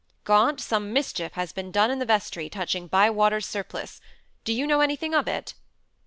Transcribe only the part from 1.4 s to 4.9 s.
been done in the vestry, touching Bywater's surplice. Do you know